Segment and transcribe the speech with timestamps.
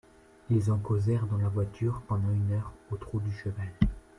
[0.49, 3.71] Ils en causèrent dans la voiture, pendant une heure, au trot du cheval.